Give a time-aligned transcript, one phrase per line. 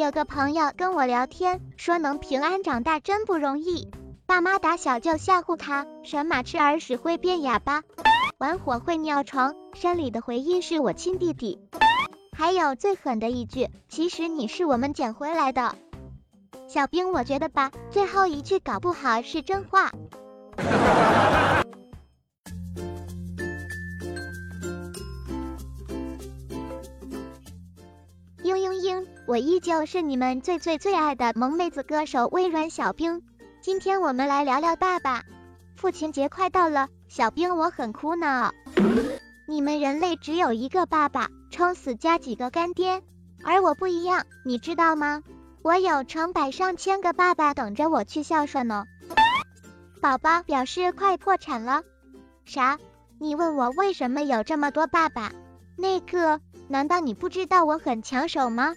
[0.00, 3.90] 有个朋友跟我聊天，说能平安长大真不容易。
[4.24, 7.82] 爸妈打小就吓唬他，神马吃耳屎会变哑巴，
[8.38, 9.54] 玩火会尿床。
[9.74, 11.60] 山里的回音是我亲弟弟。
[12.32, 15.74] 还有最狠的一句，其实你是我们捡回来的。
[16.66, 19.92] 小兵，我觉得吧，最后一句搞不好是真话。
[29.30, 33.22] 我依旧是你们最最最爱的萌妹子歌手微软小冰。
[33.60, 35.22] 今天我们来聊聊爸爸。
[35.76, 38.50] 父亲节快到了，小冰我很苦恼。
[39.46, 43.04] 你们人类只有一个爸爸，撑死加几个干爹，
[43.44, 45.22] 而我不一样，你知道吗？
[45.62, 48.84] 我有成百上千个爸爸等着我去孝顺呢。
[50.02, 51.84] 宝宝表示快破产了。
[52.44, 52.80] 啥？
[53.20, 55.30] 你问我为什么有这么多爸爸？
[55.76, 56.40] 那个。
[56.66, 58.74] 难道你不知道我很抢手吗？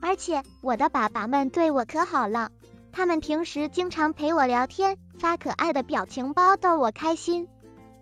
[0.00, 2.50] 而且我的爸爸们对我可好了，
[2.90, 7.48] 他们平时经常陪我聊天，发可爱的表情包逗我开心。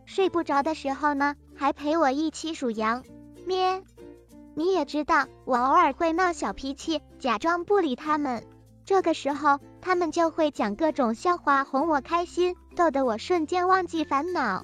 [0.07, 3.05] 睡不着的时候呢，还陪我一起数羊
[3.45, 3.83] 咩。
[4.55, 8.43] 你也知道，我偶尔会闹小脾气，假装不理他们，
[8.85, 14.63] 这个时候他们就会讲各种笑话哄我开心，逗得我瞬间忘记烦恼。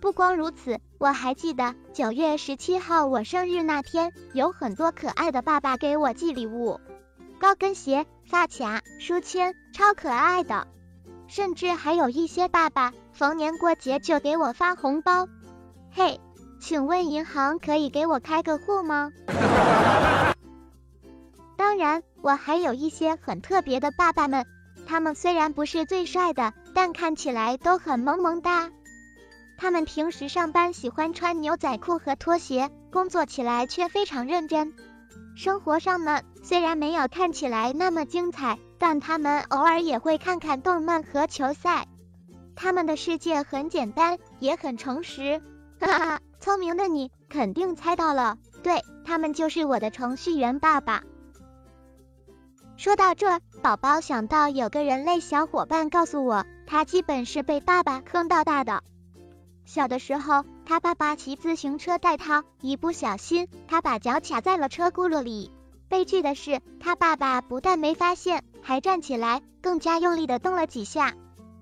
[0.00, 0.80] 不光如此。
[1.04, 6.80] 我还记得九月十七号我生日那天，有很多可爱的爸爸给我寄礼物，
[7.38, 10.66] 高跟鞋、发卡、书签，超可爱的。
[11.28, 15.28] 甚至还有一些爸爸逢年过节就给我发红包。
[15.92, 16.22] 嘿，
[16.58, 19.12] 请问银行可以给我开个户吗？
[21.58, 24.46] 当然，我还有一些很特别的爸爸们，
[24.86, 28.70] 他们虽然不是最帅的，但看起来都很萌萌哒。
[29.64, 34.74] 他们平时上班喜欢穿牛仔裤和拖鞋，工作起来却非常认真。
[35.36, 41.86] 生活上呢，虽然没有看起来那么精彩，但他们偶尔也会看看动漫和球赛。
[42.54, 45.40] 他们的世界很简单，也很诚实。
[45.80, 51.04] 哈哈，聪明的你肯定猜到了，对他们就是我的程序员爸爸。
[52.76, 58.82] 说到这，宝宝想到有个人类小伙伴告诉我，他基本是被爸爸坑到大的。
[59.64, 65.50] 小的时候，他爸爸骑自行车带他，一不小心，他把脚卡在了车轱辘里。
[65.88, 71.14] 悲剧的是，他爸爸不但没发现，还站起来，更加用力的蹬了几下。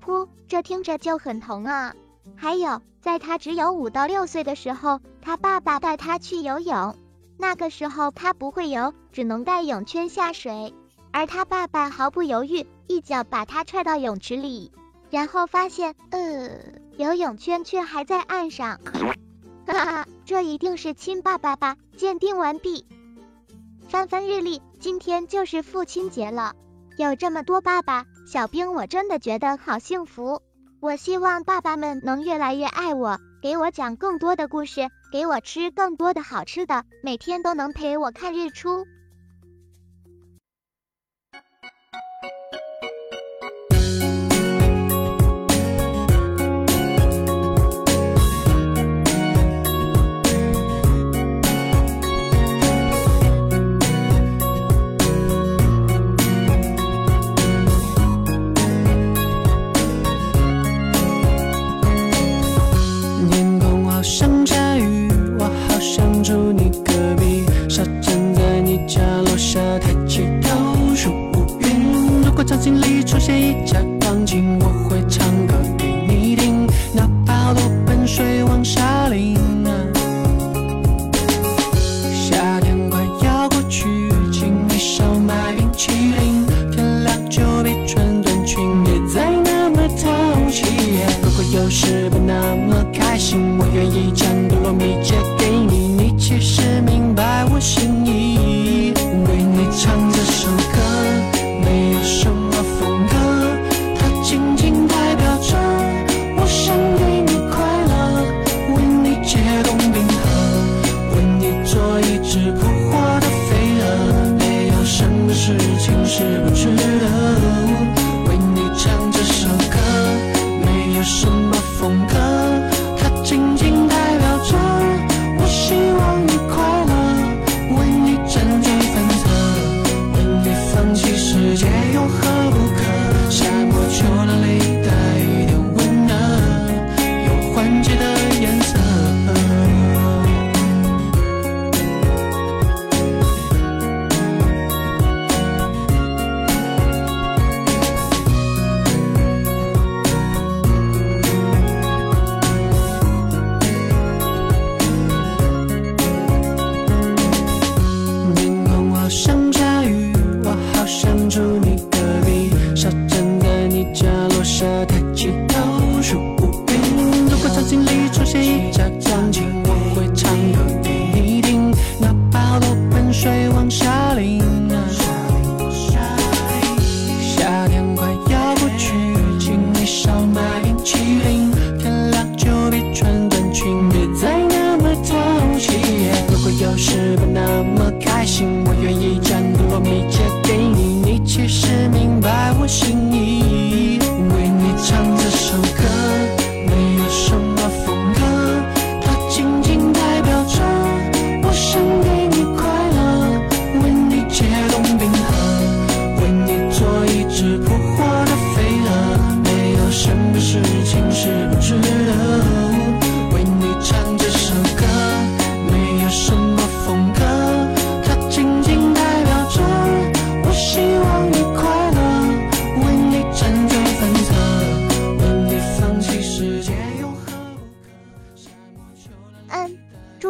[0.04, 1.94] 噗，这听着就很疼啊！
[2.36, 6.96] 还有，在他只有五到六岁的时候，他爸爸带他去游泳，
[7.36, 10.74] 那个时候他不会游，只能带泳圈下水，
[11.12, 14.72] 而他爸爸毫不犹豫，一脚把他踹到泳池里。
[15.10, 16.48] 然后发现，呃，
[16.96, 18.78] 游泳圈却还在岸上，
[19.66, 21.76] 哈哈，这一定是亲爸爸吧？
[21.96, 22.86] 鉴定完毕。
[23.88, 26.54] 翻翻日历，今天就是父亲节了，
[26.96, 30.42] 有这么多爸爸，小兵我真的觉得好幸福。
[30.80, 38.86] 我希望爸爸们能越来越爱我，给我讲更多的故事，给我吃更多的好吃的，每天都能陪我看日出。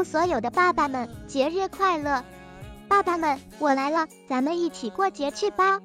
[0.05, 2.23] 所有的爸爸们，节日快乐！
[2.89, 5.81] 爸爸们，我来了，咱们一起过节去吧！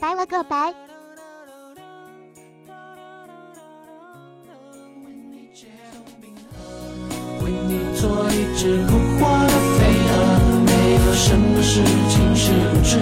[0.00, 0.74] 拜了个拜。
[7.44, 10.14] 为你做一只扑火的飞蛾，
[10.64, 12.98] 没有什么事情是不值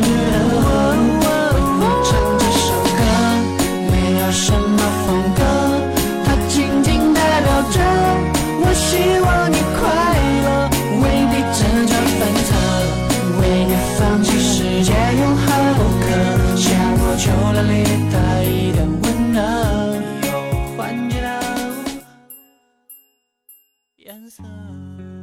[24.30, 25.19] 色。